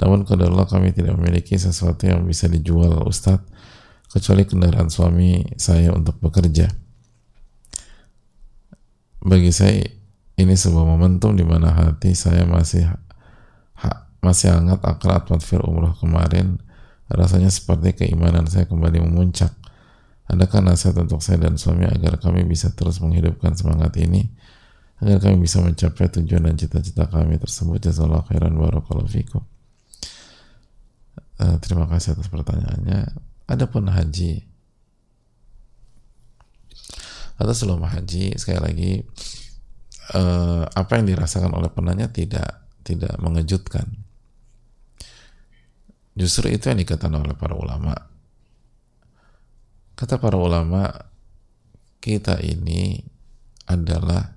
Namun 0.00 0.24
kalau 0.24 0.48
Allah 0.48 0.64
kami 0.64 0.96
tidak 0.96 1.20
memiliki 1.20 1.60
sesuatu 1.60 2.08
yang 2.08 2.24
bisa 2.24 2.48
dijual 2.48 3.04
Ustadz, 3.04 3.44
kecuali 4.10 4.48
kendaraan 4.48 4.88
suami 4.88 5.44
saya 5.60 5.92
untuk 5.92 6.16
bekerja. 6.18 6.72
Bagi 9.20 9.52
saya 9.52 9.84
ini 10.40 10.56
sebuah 10.56 10.88
momentum 10.88 11.36
di 11.36 11.44
mana 11.44 11.70
hati 11.76 12.16
saya 12.16 12.48
masih 12.48 12.88
ha, 13.84 14.08
masih 14.24 14.56
hangat 14.56 14.80
akrab 14.80 15.28
atmosfer 15.28 15.60
umroh 15.60 15.92
kemarin 16.00 16.56
rasanya 17.12 17.52
seperti 17.52 17.92
keimanan 17.92 18.48
saya 18.48 18.64
kembali 18.64 19.04
memuncak 19.04 19.52
adakah 20.30 20.62
nasihat 20.62 20.94
untuk 21.02 21.18
saya 21.20 21.42
dan 21.42 21.58
suami 21.58 21.90
agar 21.90 22.22
kami 22.22 22.46
bisa 22.46 22.70
terus 22.70 23.02
menghidupkan 23.02 23.58
semangat 23.58 23.98
ini 23.98 24.30
agar 25.02 25.18
kami 25.30 25.42
bisa 25.42 25.58
mencapai 25.58 26.06
tujuan 26.12 26.46
dan 26.46 26.54
cita-cita 26.54 27.10
kami 27.10 27.40
tersebut. 27.40 27.82
Jazakallahu 27.82 28.30
khairan 28.30 28.54
barakallahu 28.54 29.10
fikum. 29.10 29.42
Uh, 31.40 31.56
terima 31.64 31.88
kasih 31.88 32.14
atas 32.14 32.28
pertanyaannya. 32.28 33.10
Adapun 33.50 33.90
haji 33.90 34.46
atau 37.40 37.54
sebelum 37.56 37.80
haji 37.88 38.36
sekali 38.36 38.60
lagi 38.60 38.92
eh, 40.12 40.64
apa 40.68 40.92
yang 41.00 41.08
dirasakan 41.08 41.56
oleh 41.56 41.72
penanya 41.72 42.12
tidak 42.12 42.68
tidak 42.84 43.16
mengejutkan. 43.16 43.88
Justru 46.12 46.52
itu 46.52 46.68
yang 46.68 46.76
dikatakan 46.84 47.16
oleh 47.16 47.32
para 47.32 47.56
ulama 47.56 47.96
kata 50.00 50.16
para 50.16 50.40
ulama 50.40 50.88
kita 52.00 52.40
ini 52.40 53.04
adalah 53.68 54.32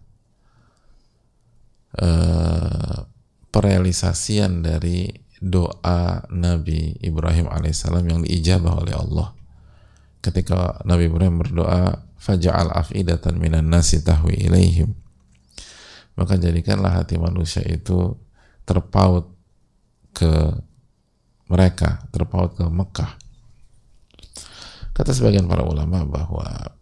eh, 1.96 3.00
perealisasian 3.48 4.60
dari 4.60 5.08
doa 5.40 6.20
Nabi 6.36 7.00
Ibrahim 7.00 7.48
alaihissalam 7.48 8.04
yang 8.04 8.20
diijabah 8.28 8.84
oleh 8.84 8.92
Allah. 8.92 9.32
Ketika 10.20 10.84
Nabi 10.84 11.08
Ibrahim 11.08 11.40
berdoa 11.40 12.12
faja'al 12.20 12.76
afidatan 12.76 13.40
minan 13.40 13.72
nasi 13.72 14.04
tahwi 14.04 14.44
ilaihim. 14.44 14.92
Maka 16.20 16.40
jadikanlah 16.40 17.04
hati 17.04 17.16
manusia 17.16 17.64
itu 17.64 18.20
terpaut 18.68 19.32
ke 20.16 20.32
mereka 21.52 22.06
terpaut 22.14 22.56
ke 22.56 22.64
Mekah 22.64 23.23
kata 24.94 25.12
sebagian 25.14 25.50
para 25.50 25.66
ulama 25.66 26.06
bahwa 26.06 26.78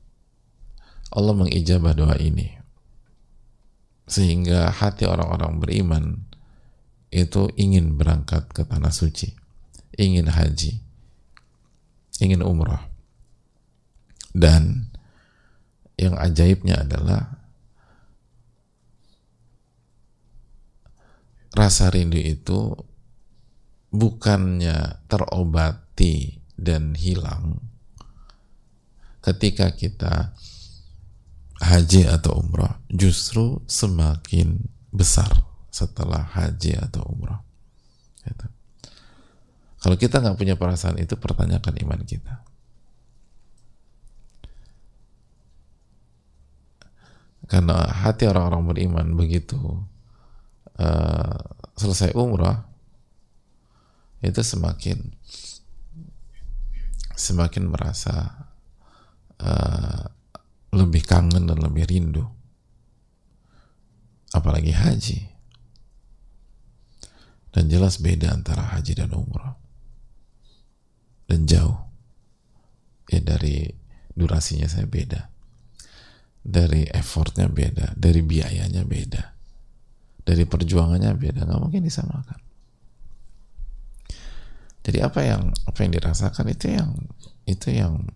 Allah 1.12 1.34
mengijabah 1.36 1.96
doa 1.96 2.16
ini 2.20 2.60
sehingga 4.08 4.72
hati 4.72 5.08
orang-orang 5.08 5.60
beriman 5.60 6.04
itu 7.12 7.52
ingin 7.60 7.96
berangkat 7.96 8.48
ke 8.52 8.64
tanah 8.64 8.92
suci 8.92 9.36
ingin 9.96 10.32
haji 10.32 10.92
ingin 12.22 12.46
umrah. 12.46 12.86
Dan 14.32 14.94
yang 15.98 16.16
ajaibnya 16.16 16.86
adalah 16.88 17.42
rasa 21.52 21.92
rindu 21.92 22.16
itu 22.16 22.72
bukannya 23.92 25.04
terobati 25.12 26.40
dan 26.56 26.96
hilang 26.96 27.60
ketika 29.22 29.70
kita 29.74 30.34
haji 31.62 32.10
atau 32.10 32.42
umrah 32.42 32.82
justru 32.90 33.62
semakin 33.70 34.66
besar 34.90 35.30
setelah 35.70 36.26
haji 36.26 36.74
atau 36.76 37.06
umrah 37.06 37.46
gitu. 38.26 38.46
kalau 39.78 39.96
kita 39.96 40.20
nggak 40.20 40.38
punya 40.42 40.56
perasaan 40.58 40.98
itu 40.98 41.14
pertanyakan 41.16 41.78
iman 41.86 42.02
kita 42.02 42.42
karena 47.46 47.78
hati 47.94 48.26
orang-orang 48.26 48.64
beriman 48.66 49.08
begitu 49.14 49.60
uh, 50.82 51.40
selesai 51.78 52.18
umrah 52.18 52.66
itu 54.26 54.42
semakin 54.42 55.14
semakin 57.14 57.70
merasa 57.70 58.50
uh, 59.42 60.06
lebih 60.72 61.04
kangen 61.04 61.50
dan 61.50 61.58
lebih 61.60 61.90
rindu. 61.90 62.26
Apalagi 64.32 64.72
haji. 64.72 65.20
Dan 67.52 67.68
jelas 67.68 68.00
beda 68.00 68.32
antara 68.32 68.64
haji 68.78 68.96
dan 68.96 69.12
umrah 69.12 69.60
dan 71.32 71.48
jauh. 71.48 71.80
Ya 73.08 73.24
dari 73.24 73.72
durasinya 74.12 74.68
saya 74.68 74.84
beda. 74.84 75.32
Dari 76.42 76.90
effortnya 76.90 77.46
beda, 77.46 77.94
dari 77.94 78.26
biayanya 78.26 78.82
beda, 78.82 79.24
dari 80.26 80.42
perjuangannya 80.42 81.14
beda, 81.14 81.46
nggak 81.46 81.62
mungkin 81.62 81.86
disamakan. 81.86 82.42
Jadi 84.82 84.98
apa 85.06 85.22
yang 85.22 85.54
apa 85.70 85.80
yang 85.86 85.92
dirasakan 85.94 86.46
itu 86.50 86.66
yang 86.74 86.90
itu 87.46 87.70
yang 87.70 88.10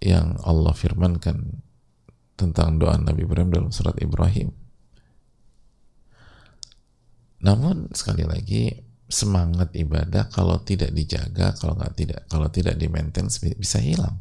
yang 0.00 0.40
Allah 0.42 0.72
firmankan 0.72 1.60
tentang 2.34 2.80
doa 2.80 2.96
Nabi 2.96 3.28
Ibrahim 3.28 3.52
dalam 3.52 3.70
surat 3.70 3.96
Ibrahim. 4.00 4.48
Namun 7.40 7.92
sekali 7.92 8.24
lagi 8.24 8.72
semangat 9.08 9.76
ibadah 9.76 10.32
kalau 10.32 10.60
tidak 10.64 10.92
dijaga, 10.92 11.52
kalau 11.56 11.76
nggak 11.76 11.94
tidak 11.96 12.20
kalau 12.28 12.48
tidak 12.48 12.76
di 12.80 12.86
maintain 12.86 13.26
bisa 13.58 13.80
hilang 13.82 14.20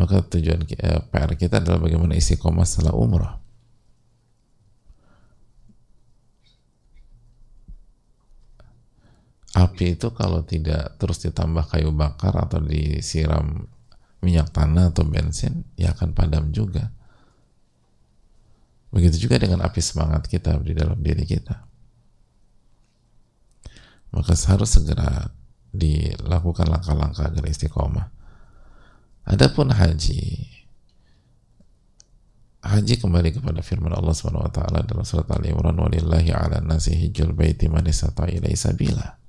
maka 0.00 0.24
tujuan 0.24 0.64
eh, 0.64 1.00
PR 1.12 1.32
kita 1.36 1.60
adalah 1.60 1.82
bagaimana 1.82 2.16
istiqomah 2.16 2.64
setelah 2.64 2.96
umrah 2.96 3.36
api 9.50 9.98
itu 9.98 10.08
kalau 10.14 10.46
tidak 10.46 10.94
terus 10.96 11.20
ditambah 11.26 11.68
kayu 11.68 11.90
bakar 11.90 12.32
atau 12.38 12.62
disiram 12.62 13.66
minyak 14.20 14.52
tanah 14.52 14.92
atau 14.92 15.04
bensin 15.08 15.64
ya 15.76 15.96
akan 15.96 16.12
padam 16.12 16.52
juga. 16.52 16.92
Begitu 18.90 19.28
juga 19.28 19.38
dengan 19.38 19.64
api 19.64 19.80
semangat 19.80 20.26
kita 20.26 20.58
di 20.60 20.74
dalam 20.74 20.98
diri 21.00 21.22
kita. 21.24 21.56
Maka 24.10 24.34
harus 24.34 24.70
segera 24.74 25.30
dilakukan 25.70 26.66
langkah-langkah 26.66 27.30
agar 27.30 27.46
istiqomah. 27.46 28.10
Adapun 29.30 29.70
haji, 29.70 30.42
haji 32.66 32.94
kembali 32.98 33.30
kepada 33.38 33.62
firman 33.62 33.94
Allah 33.94 34.10
Subhanahu 34.10 34.50
wa 34.50 34.52
taala 34.52 34.82
dalam 34.82 35.06
surat 35.06 35.30
Ali 35.30 35.54
Imran 35.54 35.78
walillahi 35.78 36.34
'ala 36.34 36.58
nasi 36.58 36.98
hijjul 36.98 37.30
baiti 37.30 37.70
man 37.70 37.86
sabila. 37.86 39.19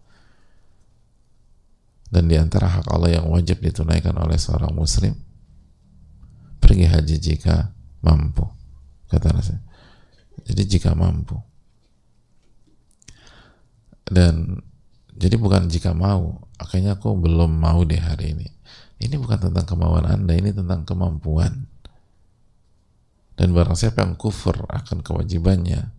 Dan 2.11 2.27
di 2.27 2.35
antara 2.35 2.67
hak 2.67 2.91
Allah 2.91 3.23
yang 3.23 3.31
wajib 3.31 3.63
ditunaikan 3.63 4.11
oleh 4.19 4.35
seorang 4.35 4.75
muslim 4.75 5.15
pergi 6.59 6.85
haji 6.85 7.15
jika 7.17 7.71
mampu 8.03 8.43
kata 9.07 9.31
Nabi. 9.31 9.55
Jadi 10.43 10.63
jika 10.67 10.91
mampu. 10.91 11.39
Dan 14.03 14.59
jadi 15.15 15.39
bukan 15.39 15.71
jika 15.71 15.95
mau, 15.95 16.43
akhirnya 16.59 16.99
aku 16.99 17.15
belum 17.15 17.47
mau 17.47 17.79
deh 17.87 17.99
hari 17.99 18.35
ini 18.35 18.47
ini 19.01 19.17
bukan 19.17 19.49
tentang 19.49 19.65
kemauan 19.65 20.05
Anda, 20.05 20.37
ini 20.37 20.53
tentang 20.53 20.85
kemampuan. 20.85 21.65
Dan 23.33 23.57
barang 23.57 23.73
siapa 23.73 24.05
yang 24.05 24.13
kufur 24.13 24.69
akan 24.69 25.01
kewajibannya, 25.01 25.89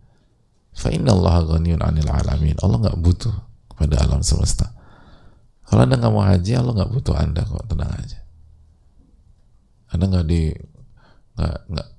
fa 0.71 0.87
Allah 0.87 1.35
ghaniyun 1.43 1.83
'anil 1.83 2.07
alamin. 2.07 2.55
Allah 2.63 2.87
nggak 2.87 2.99
butuh 3.03 3.35
kepada 3.75 3.99
alam 4.07 4.23
semesta. 4.23 4.71
Kalau 5.73 5.89
Anda 5.89 5.97
nggak 5.97 6.13
mau 6.13 6.21
haji, 6.21 6.53
Allah 6.53 6.73
nggak 6.77 6.91
butuh 6.93 7.17
Anda 7.17 7.41
kok, 7.41 7.65
tenang 7.65 7.89
aja. 7.97 8.21
Anda 9.89 10.05
nggak 10.05 10.25
di 10.29 10.53
nggak 11.33 11.57
nggak 11.65 11.89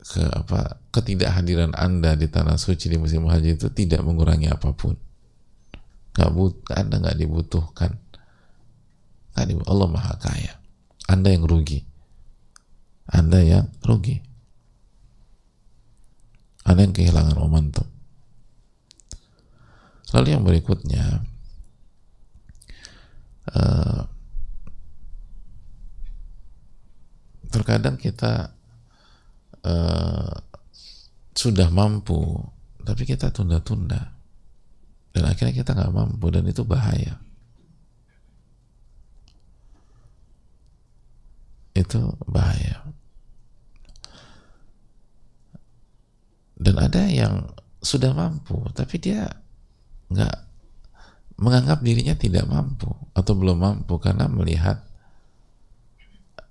ke 0.00 0.24
apa 0.24 0.80
ketidakhadiran 0.96 1.76
Anda 1.76 2.16
di 2.16 2.24
tanah 2.32 2.56
suci 2.56 2.88
di 2.88 2.96
musim 2.96 3.28
haji 3.28 3.60
itu 3.60 3.68
tidak 3.68 4.00
mengurangi 4.00 4.48
apa 4.48 4.72
pun. 4.72 4.96
Nggak 6.16 6.30
but, 6.32 6.56
Anda 6.72 7.04
nggak 7.04 7.20
dibutuhkan 7.20 8.00
Allah 9.68 9.88
maha 9.92 10.16
kaya. 10.16 10.56
Anda 11.12 11.36
yang 11.36 11.44
rugi. 11.44 11.84
Anda 13.12 13.44
yang 13.44 13.68
rugi. 13.84 14.24
Anda 16.64 16.80
yang 16.80 16.96
kehilangan 16.96 17.36
momentum. 17.36 17.84
Lalu 20.16 20.32
yang 20.32 20.48
berikutnya, 20.48 21.35
uh, 23.54 24.02
terkadang 27.52 28.00
kita 28.00 28.50
uh, 29.62 30.34
sudah 31.36 31.68
mampu, 31.70 32.42
tapi 32.82 33.06
kita 33.06 33.30
tunda-tunda, 33.30 34.16
dan 35.12 35.22
akhirnya 35.28 35.54
kita 35.54 35.76
nggak 35.76 35.94
mampu, 35.94 36.26
dan 36.32 36.48
itu 36.48 36.66
bahaya. 36.66 37.20
itu 41.76 42.00
bahaya 42.24 42.88
dan 46.56 46.74
ada 46.80 47.04
yang 47.04 47.52
sudah 47.84 48.16
mampu 48.16 48.56
tapi 48.72 48.96
dia 48.96 49.28
nggak 50.08 50.36
menganggap 51.36 51.84
dirinya 51.84 52.16
tidak 52.16 52.48
mampu 52.48 52.88
atau 53.12 53.32
belum 53.36 53.60
mampu 53.60 54.00
karena 54.00 54.24
melihat 54.28 54.80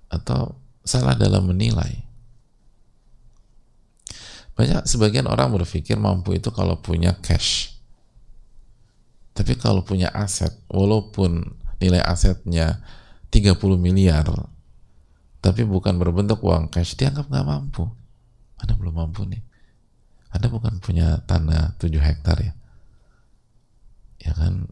atau 0.06 0.54
salah 0.86 1.18
dalam 1.18 1.50
menilai. 1.50 2.06
Banyak 4.56 4.88
sebagian 4.88 5.28
orang 5.28 5.52
berpikir 5.52 5.98
mampu 5.98 6.38
itu 6.38 6.48
kalau 6.54 6.78
punya 6.80 7.18
cash. 7.18 7.76
Tapi 9.36 9.52
kalau 9.58 9.84
punya 9.84 10.08
aset 10.14 10.54
walaupun 10.72 11.44
nilai 11.76 12.00
asetnya 12.00 12.80
30 13.28 13.52
miliar 13.76 14.24
tapi 15.44 15.62
bukan 15.62 16.00
berbentuk 16.00 16.40
uang 16.40 16.72
cash 16.72 16.96
dianggap 16.96 17.28
nggak 17.28 17.44
mampu. 17.44 17.84
Anda 18.56 18.72
belum 18.72 18.96
mampu 18.96 19.28
nih. 19.28 19.44
Anda 20.32 20.48
bukan 20.48 20.80
punya 20.80 21.20
tanah 21.28 21.76
7 21.76 22.00
hektar 22.00 22.40
ya 22.40 22.56
ya 24.26 24.34
kan 24.34 24.66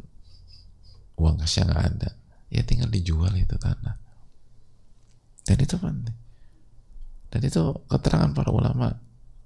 uang 1.14 1.38
cashnya 1.38 1.70
nggak 1.70 1.84
ada. 1.94 2.10
Ya 2.50 2.62
tinggal 2.66 2.90
dijual 2.90 3.30
itu 3.38 3.54
tanah. 3.54 3.94
Dan 5.46 5.56
itu 5.62 5.76
penting. 5.78 6.16
Dan 7.30 7.40
itu 7.42 7.62
keterangan 7.86 8.30
para 8.34 8.50
ulama. 8.50 8.94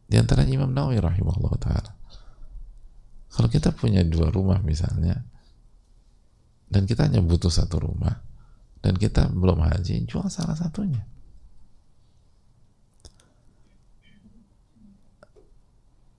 Di 0.09 0.17
antara 0.17 0.49
Imam 0.49 0.73
Nawawi 0.73 1.05
rahimahullah 1.05 1.55
ta'ala. 1.61 1.93
Kalau 3.29 3.49
kita 3.53 3.77
punya 3.77 4.01
dua 4.01 4.33
rumah 4.33 4.57
misalnya 4.65 5.21
dan 6.73 6.89
kita 6.89 7.05
hanya 7.05 7.21
butuh 7.21 7.53
satu 7.53 7.77
rumah 7.77 8.25
dan 8.81 8.97
kita 8.97 9.29
belum 9.29 9.69
haji 9.69 10.09
jual 10.09 10.25
salah 10.33 10.57
satunya. 10.57 11.05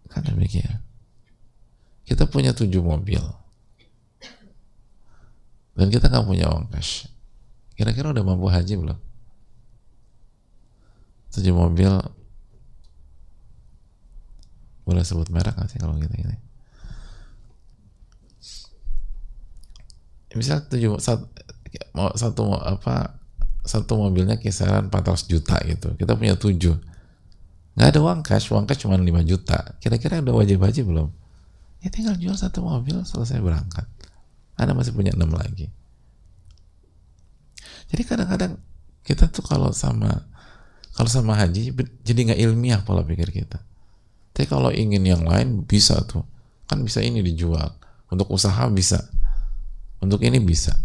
Kan 0.09 0.25
demikian. 0.25 0.85
Kita 2.05 2.29
punya 2.29 2.53
tujuh 2.53 2.81
mobil 2.81 3.21
dan 5.79 5.87
kita 5.87 6.11
nggak 6.11 6.27
punya 6.27 6.51
uang 6.51 6.67
cash. 6.75 7.07
Kira-kira 7.79 8.11
udah 8.11 8.19
mampu 8.19 8.51
haji 8.51 8.75
belum? 8.75 8.99
Tujuh 11.31 11.55
mobil 11.55 11.87
boleh 14.83 15.03
sebut 15.07 15.31
merek 15.31 15.55
nggak 15.55 15.71
sih 15.71 15.79
kalau 15.79 15.95
gitu 15.95 16.11
ini? 16.11 16.35
Misal 20.35 20.67
tujuh 20.67 20.99
satu, 20.99 21.25
satu 22.19 22.43
apa 22.59 23.15
satu 23.63 24.03
mobilnya 24.03 24.35
kisaran 24.35 24.91
400 24.91 25.31
juta 25.31 25.55
gitu. 25.63 25.95
Kita 25.95 26.19
punya 26.19 26.35
tujuh. 26.35 26.75
Nggak 27.79 27.87
ada 27.87 27.99
uang 28.03 28.19
cash 28.27 28.51
uang 28.51 28.67
cash 28.67 28.83
cuma 28.83 28.99
5 28.99 29.07
juta. 29.23 29.79
Kira-kira 29.79 30.19
udah 30.19 30.35
wajib 30.35 30.59
haji 30.59 30.83
belum? 30.83 31.07
Ya 31.79 31.87
tinggal 31.87 32.19
jual 32.19 32.35
satu 32.35 32.67
mobil 32.67 32.99
selesai 33.07 33.39
berangkat 33.39 33.87
anda 34.59 34.75
masih 34.75 34.91
punya 34.91 35.15
enam 35.15 35.31
lagi 35.31 35.71
jadi 37.89 38.03
kadang-kadang 38.05 38.61
kita 39.01 39.25
tuh 39.33 39.41
kalau 39.41 39.73
sama 39.73 40.29
kalau 40.93 41.09
sama 41.09 41.33
haji 41.33 41.73
jadi 42.03 42.19
nggak 42.27 42.41
ilmiah 42.43 42.81
pola 42.83 43.01
pikir 43.01 43.31
kita. 43.31 43.63
Tapi 44.35 44.45
kalau 44.45 44.69
ingin 44.69 44.99
yang 45.03 45.23
lain 45.23 45.63
bisa 45.63 46.03
tuh. 46.05 46.27
Kan 46.69 46.85
bisa 46.85 47.01
ini 47.01 47.23
dijual. 47.25 47.71
Untuk 48.11 48.29
usaha 48.29 48.67
bisa. 48.69 49.09
Untuk 50.03 50.21
ini 50.27 50.37
bisa. 50.43 50.75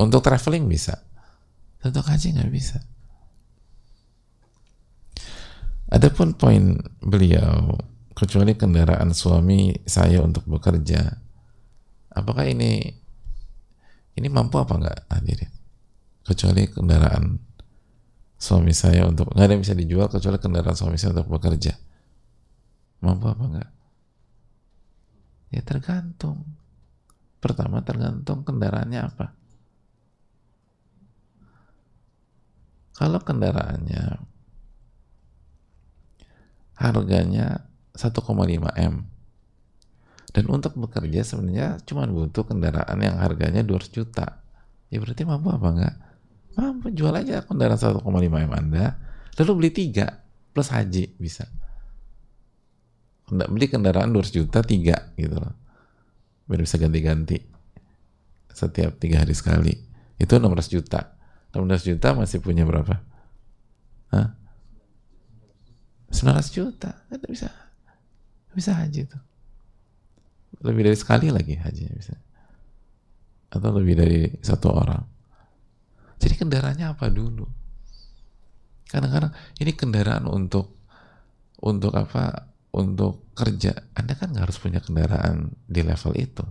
Untuk 0.00 0.24
traveling 0.24 0.70
bisa. 0.70 0.94
Untuk 1.82 2.06
haji 2.06 2.38
nggak 2.38 2.52
bisa. 2.54 2.78
Adapun 5.92 6.32
poin 6.32 6.78
beliau 7.04 7.76
kecuali 8.16 8.56
kendaraan 8.56 9.12
suami 9.12 9.76
saya 9.84 10.24
untuk 10.24 10.48
bekerja, 10.48 11.18
apakah 12.12 12.44
ini 12.48 12.92
ini 14.16 14.28
mampu 14.28 14.60
apa 14.60 14.76
enggak 14.76 14.98
hadirin? 15.08 15.52
Kecuali 16.22 16.68
kendaraan 16.70 17.40
suami 18.38 18.74
saya 18.74 19.06
untuk 19.08 19.32
nggak 19.32 19.46
ada 19.46 19.52
yang 19.54 19.62
bisa 19.62 19.74
dijual 19.74 20.06
kecuali 20.12 20.38
kendaraan 20.38 20.76
suami 20.76 20.96
saya 21.00 21.16
untuk 21.18 21.28
bekerja. 21.38 21.74
Mampu 23.02 23.26
apa 23.26 23.44
enggak 23.44 23.70
ya 25.52 25.60
tergantung. 25.60 26.42
Pertama 27.38 27.84
tergantung 27.84 28.42
kendaraannya 28.42 29.00
apa. 29.04 29.26
Kalau 32.96 33.20
kendaraannya 33.20 34.16
harganya 36.80 37.68
1,5 37.92 38.16
M 38.80 39.11
dan 40.32 40.44
untuk 40.48 40.74
bekerja 40.76 41.24
sebenarnya 41.24 41.80
cuma 41.84 42.08
butuh 42.08 42.48
kendaraan 42.48 42.98
yang 43.00 43.20
harganya 43.20 43.60
200 43.60 43.92
juta 43.92 44.40
ya 44.88 44.98
berarti 45.00 45.28
mampu 45.28 45.52
apa 45.52 45.68
enggak 45.68 45.94
Mampu 46.52 46.92
jual 46.92 47.16
aja 47.16 47.40
kendaraan 47.48 47.80
1,5 47.80 48.04
M 48.28 48.52
Anda, 48.52 49.00
lalu 49.40 49.52
beli 49.56 49.70
tiga 49.72 50.20
plus 50.52 50.68
haji 50.68 51.16
bisa. 51.16 51.48
Nggak 53.32 53.48
beli 53.48 53.66
kendaraan 53.72 54.12
200 54.12 54.36
juta 54.36 54.60
tiga 54.60 55.16
gitu 55.16 55.40
loh. 55.40 55.54
Biar 56.44 56.60
bisa 56.60 56.76
ganti-ganti 56.76 57.40
setiap 58.52 59.00
tiga 59.00 59.24
hari 59.24 59.32
sekali. 59.32 59.72
Itu 60.20 60.36
600 60.36 60.68
juta. 60.68 61.16
600 61.56 61.88
juta 61.88 62.08
masih 62.12 62.44
punya 62.44 62.68
berapa? 62.68 63.00
Hah? 64.12 64.36
900 66.12 66.52
juta. 66.52 67.00
Kan 67.08 67.20
bisa. 67.24 67.48
Bisa 68.52 68.76
haji 68.76 69.08
itu. 69.08 69.18
Lebih 70.62 70.82
dari 70.86 70.98
sekali 70.98 71.28
lagi 71.28 71.58
hajinya 71.58 71.92
bisa. 71.98 72.14
Atau 73.52 73.70
lebih 73.74 73.94
dari 73.98 74.20
satu 74.40 74.70
orang. 74.70 75.02
Jadi 76.22 76.34
kendaraannya 76.38 76.86
apa 76.86 77.10
dulu? 77.10 77.44
Kadang-kadang 78.86 79.34
ini 79.58 79.72
kendaraan 79.74 80.30
untuk 80.30 80.78
untuk 81.58 81.92
apa? 81.98 82.50
Untuk 82.72 83.34
kerja. 83.36 83.76
Anda 83.92 84.16
kan 84.16 84.32
nggak 84.32 84.48
harus 84.48 84.56
punya 84.56 84.80
kendaraan 84.80 85.52
di 85.68 85.82
level 85.84 86.14
itu. 86.16 86.46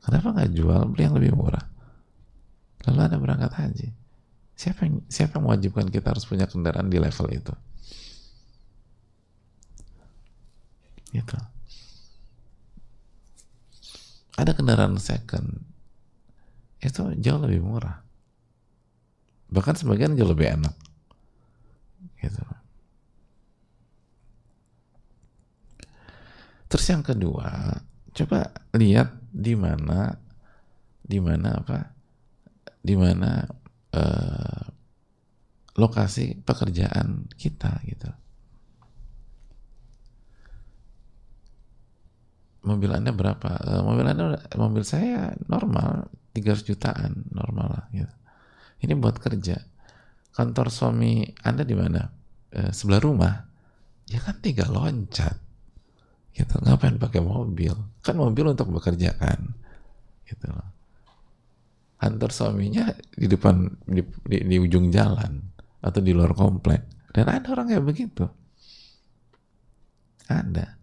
Kenapa 0.00 0.36
nggak 0.36 0.52
jual 0.54 0.80
beli 0.92 1.02
yang 1.02 1.16
lebih 1.16 1.34
murah? 1.34 1.66
Lalu 2.86 3.00
Anda 3.00 3.18
berangkat 3.18 3.52
haji. 3.58 3.88
Siapa 4.54 4.86
yang 4.86 5.02
siapa 5.08 5.40
yang 5.40 5.48
mewajibkan 5.48 5.88
kita 5.88 6.12
harus 6.12 6.28
punya 6.28 6.44
kendaraan 6.44 6.92
di 6.92 7.00
level 7.00 7.26
itu? 7.32 7.54
Gitu. 11.10 11.38
Ada 14.40 14.56
kendaraan 14.56 14.96
second 14.96 15.60
itu 16.80 17.12
jauh 17.20 17.40
lebih 17.44 17.60
murah. 17.60 18.00
Bahkan 19.52 19.76
sebagian 19.76 20.16
jauh 20.16 20.32
lebih 20.32 20.56
enak. 20.56 20.72
Gitu. 22.16 22.40
Terus 26.72 26.86
yang 26.88 27.04
kedua 27.04 27.76
coba 28.16 28.48
lihat 28.78 29.12
di 29.28 29.52
mana 29.58 30.16
di 31.04 31.18
mana 31.18 31.60
apa 31.60 31.78
di 32.80 32.94
mana 32.94 33.44
uh, 33.92 34.64
lokasi 35.76 36.38
pekerjaan 36.46 37.26
kita 37.34 37.82
gitu 37.84 38.10
mobil 42.60 42.90
anda 42.92 43.12
berapa 43.12 43.50
uh, 43.56 43.82
mobil 43.84 44.04
anda 44.04 44.36
mobil 44.56 44.84
saya 44.84 45.32
normal 45.48 46.12
300 46.36 46.68
jutaan 46.68 47.24
normal 47.32 47.66
lah 47.72 47.84
gitu 47.92 48.20
ini 48.80 48.92
buat 48.96 49.20
kerja. 49.20 49.60
Kantor 50.32 50.72
suami 50.72 51.28
Anda 51.44 51.68
di 51.68 51.76
mana? 51.76 52.00
E, 52.48 52.72
sebelah 52.72 53.00
rumah. 53.02 53.34
Ya 54.08 54.18
kan 54.24 54.40
tiga 54.40 54.66
loncat. 54.72 55.36
Gitu. 56.32 56.54
Ngapain 56.64 56.96
pakai 56.96 57.20
mobil? 57.20 57.76
Kan 58.00 58.16
mobil 58.16 58.48
untuk 58.48 58.72
bekerja 58.72 59.12
kan. 59.20 59.52
Gitu. 60.24 60.48
Kantor 62.00 62.30
suaminya 62.32 62.88
di 63.12 63.28
depan 63.28 63.68
di, 63.84 64.00
di, 64.24 64.38
di 64.48 64.56
ujung 64.56 64.88
jalan 64.88 65.36
atau 65.84 66.00
di 66.00 66.16
luar 66.16 66.32
komplek. 66.32 67.12
Dan 67.12 67.28
ada 67.28 67.52
orang 67.52 67.68
kayak 67.68 67.84
begitu. 67.84 68.24
Ada. 70.30 70.79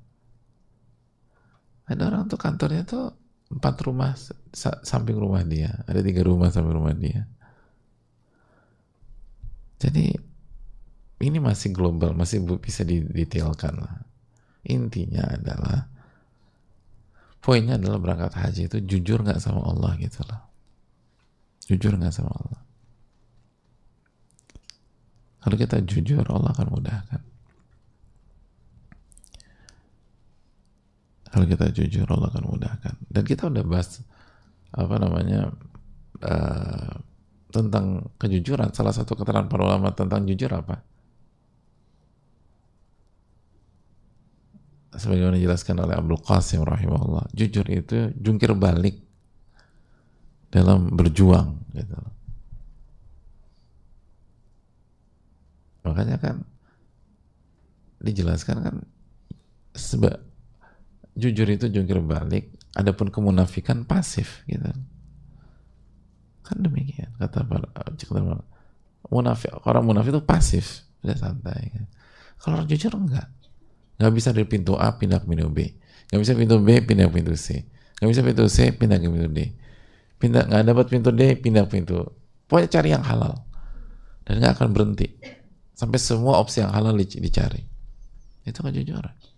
Ada 1.87 2.01
orang 2.11 2.27
tuh 2.27 2.39
kantornya 2.39 2.83
tuh 2.83 3.15
empat 3.47 3.75
rumah 3.87 4.11
samping 4.83 5.15
rumah 5.15 5.41
dia. 5.47 5.71
Ada 5.87 6.03
tiga 6.03 6.21
rumah 6.27 6.51
samping 6.51 6.75
rumah 6.75 6.91
dia 6.91 7.23
jadi 9.77 10.09
ini 11.17 11.37
masih 11.41 11.73
global, 11.73 12.13
masih 12.13 12.41
bisa 12.57 12.81
didetailkan 12.85 13.73
lah. 13.77 14.05
Intinya 14.67 15.25
adalah 15.25 15.89
poinnya 17.41 17.77
adalah 17.77 18.01
berangkat 18.01 18.33
haji 18.35 18.61
itu 18.67 18.77
jujur 18.83 19.23
nggak 19.23 19.39
sama 19.41 19.63
Allah 19.65 19.93
gitu 20.01 20.21
loh. 20.25 20.41
Jujur 21.69 21.93
nggak 21.97 22.13
sama 22.13 22.33
Allah. 22.33 22.61
Kalau 25.37 25.55
kita 25.55 25.79
jujur, 25.87 26.27
Allah 26.27 26.51
akan 26.51 26.67
mudahkan. 26.75 27.21
Kalau 31.37 31.45
kita 31.45 31.69
jujur, 31.69 32.09
Allah 32.09 32.33
akan 32.33 32.49
mudahkan. 32.49 32.97
Dan 33.05 33.21
kita 33.21 33.53
udah 33.53 33.61
bahas 33.61 34.01
apa 34.73 34.97
namanya 34.97 35.53
uh, 36.25 36.97
tentang 37.53 38.09
kejujuran. 38.17 38.73
Salah 38.73 38.89
satu 38.89 39.13
keterangan 39.13 39.45
para 39.45 39.69
ulama 39.69 39.93
tentang 39.93 40.25
jujur 40.25 40.49
apa? 40.49 40.81
Sebagaimana 44.97 45.37
dijelaskan 45.37 45.77
oleh 45.77 45.93
Abdul 45.93 46.25
Qasim 46.25 46.65
rahimahullah, 46.65 47.29
jujur 47.37 47.69
itu 47.69 48.17
jungkir 48.17 48.57
balik 48.57 48.97
dalam 50.49 50.89
berjuang 50.89 51.53
gitu. 51.77 52.01
makanya 55.87 56.19
kan 56.19 56.43
dijelaskan 58.03 58.57
kan 58.59 58.75
sebab 59.71 60.26
jujur 61.17 61.49
itu 61.49 61.65
jungkir 61.73 61.97
balik 61.99 62.53
adapun 62.77 63.09
kemunafikan 63.09 63.83
pasif 63.83 64.45
gitu. 64.45 64.69
Kan 66.45 66.57
demikian 66.61 67.11
kata 67.17 67.43
para 67.43 67.67
kata 67.73 67.91
munafik 69.09 69.51
orang 69.65 69.83
munafik 69.83 70.13
itu 70.13 70.23
pasif 70.23 70.85
udah 71.01 71.17
santai 71.17 71.73
kan. 71.73 71.85
kalau 72.37 72.61
orang 72.61 72.69
jujur 72.69 72.93
enggak. 72.93 73.27
Nggak 73.97 74.13
bisa 74.13 74.29
dari 74.29 74.45
pintu 74.45 74.77
A 74.77 74.93
pindah 74.93 75.17
ke 75.17 75.25
pintu 75.25 75.49
B. 75.49 75.73
Nggak 76.13 76.21
bisa 76.21 76.33
pintu 76.37 76.55
B 76.61 76.69
pindah 76.85 77.09
ke 77.09 77.13
pintu 77.17 77.33
C. 77.33 77.65
Nggak 77.97 78.09
bisa 78.13 78.21
pintu 78.21 78.43
C 78.45 78.57
pindah 78.77 78.97
ke 79.01 79.09
pintu 79.09 79.29
D. 79.33 79.39
Pindah 80.21 80.45
nggak 80.45 80.63
dapat 80.69 80.85
pintu 80.85 81.09
D 81.09 81.33
pindah 81.41 81.65
ke 81.65 81.81
pintu. 81.81 82.05
Pokoknya 82.45 82.69
cari 82.69 82.89
yang 82.93 83.01
halal. 83.01 83.41
Dan 84.21 84.37
nggak 84.37 84.61
akan 84.61 84.69
berhenti. 84.69 85.17
Sampai 85.73 85.97
semua 85.97 86.37
opsi 86.37 86.61
yang 86.61 86.69
halal 86.69 86.93
dicari. 86.93 87.65
Itu 88.45 88.61
kejujuran 88.61 89.36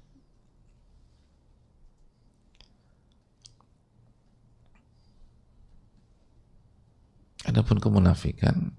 Adapun 7.50 7.82
kemunafikan 7.82 8.70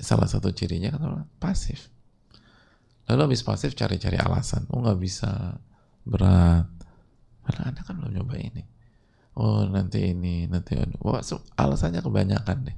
salah 0.00 0.24
satu 0.24 0.48
cirinya 0.48 0.96
kan 0.96 1.28
pasif. 1.36 1.92
Lalu 3.04 3.28
habis 3.28 3.44
pasif 3.44 3.76
cari-cari 3.76 4.16
alasan. 4.16 4.64
Oh 4.72 4.80
nggak 4.80 4.96
bisa 4.96 5.60
berat. 6.08 6.64
Karena 7.44 7.62
anda 7.68 7.84
kan 7.84 8.00
belum 8.00 8.16
nyoba 8.16 8.40
ini. 8.40 8.64
Oh 9.36 9.68
nanti 9.68 10.08
ini, 10.08 10.48
nanti 10.48 10.80
ini. 10.80 10.96
Wah, 11.04 11.20
alasannya 11.60 12.00
kebanyakan 12.00 12.56
deh. 12.72 12.76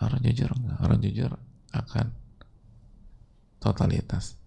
Orang 0.00 0.24
jujur 0.24 0.48
enggak? 0.56 0.78
Orang 0.80 0.98
jujur 1.04 1.30
akan 1.76 2.06
totalitas. 3.60 4.40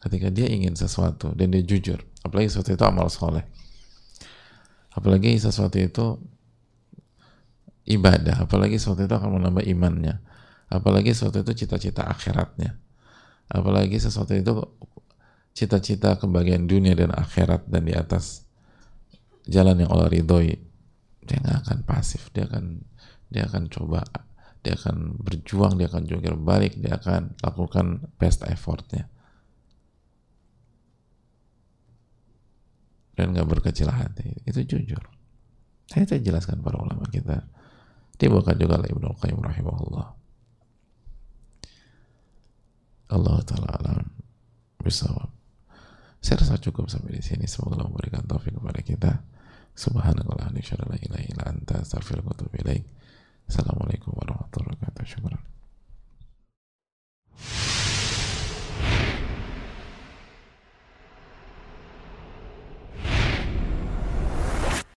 Ketika 0.00 0.28
dia 0.28 0.48
ingin 0.48 0.76
sesuatu 0.76 1.32
dan 1.32 1.56
dia 1.56 1.64
jujur, 1.64 2.04
apalagi 2.20 2.52
sesuatu 2.52 2.72
itu 2.76 2.84
amal 2.84 3.08
soleh 3.08 3.44
apalagi 4.94 5.38
sesuatu 5.38 5.76
itu 5.78 6.18
ibadah 7.90 8.46
apalagi 8.46 8.78
sesuatu 8.78 9.02
itu 9.06 9.14
akan 9.14 9.40
menambah 9.40 9.66
imannya. 9.66 10.22
Apalagi 10.70 11.10
sesuatu 11.10 11.42
itu 11.42 11.66
cita-cita 11.66 12.06
akhiratnya. 12.06 12.78
Apalagi 13.50 13.98
sesuatu 13.98 14.30
itu 14.38 14.54
cita-cita 15.50 16.14
kebahagiaan 16.14 16.70
dunia 16.70 16.94
dan 16.94 17.10
akhirat 17.10 17.66
dan 17.66 17.82
di 17.82 17.94
atas 17.94 18.46
jalan 19.50 19.82
yang 19.82 19.90
Allah 19.90 20.06
ridhoi 20.06 20.54
dia 21.26 21.38
nggak 21.42 21.58
akan 21.66 21.78
pasif 21.82 22.30
dia 22.30 22.46
akan 22.46 22.86
dia 23.30 23.50
akan 23.50 23.66
coba 23.66 24.06
dia 24.62 24.78
akan 24.78 25.18
berjuang 25.18 25.74
dia 25.74 25.90
akan 25.90 26.06
jungkir 26.06 26.34
balik 26.38 26.78
dia 26.78 26.96
akan 26.96 27.34
lakukan 27.42 28.06
best 28.16 28.46
effortnya 28.46 29.10
dan 33.20 33.36
nggak 33.36 33.44
berkecil 33.44 33.92
hati. 33.92 34.32
Itu 34.48 34.64
jujur. 34.64 35.04
Saya 35.84 36.08
jelaskan 36.16 36.64
para 36.64 36.80
ulama 36.80 37.04
kita. 37.12 37.44
Dibawakan 38.16 38.56
juga 38.56 38.80
oleh 38.80 38.88
Ibnu 38.88 39.12
Qayyim 39.20 39.40
rahimahullah. 39.44 40.08
Allah 43.10 43.36
taala 43.44 43.68
alam 43.76 44.06
bersama 44.80 45.28
saya 46.20 46.40
rasa 46.40 46.56
cukup 46.60 46.88
sampai 46.88 47.16
di 47.16 47.24
sini. 47.24 47.44
Semoga 47.44 47.80
Allah 47.80 47.92
memberikan 47.92 48.24
taufik 48.24 48.56
kepada 48.56 48.80
kita. 48.80 49.12
Subhanakallah 49.76 50.52
la 50.52 50.96
ilaha 51.00 51.24
illa 51.24 51.44
anta 51.48 51.80
astaghfiruka 51.80 52.36
wa 52.36 52.76
assalamualaikum 53.48 54.12
warahmatullahi 54.16 54.76
wabarakatuh. 54.80 55.04
Syukur 55.08 55.32